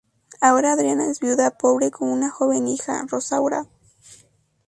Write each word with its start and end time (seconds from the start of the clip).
Ahora 0.41 0.73
Adriana 0.73 1.07
es 1.11 1.19
viuda, 1.19 1.59
pobre 1.59 1.85
y 1.85 1.91
con 1.91 2.09
una 2.09 2.31
joven 2.31 2.67
hija, 2.67 3.05
Rosaura. 3.07 3.67